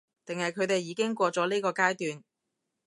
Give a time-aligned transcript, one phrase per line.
[0.25, 2.23] 定係佢哋已經過咗呢個階段？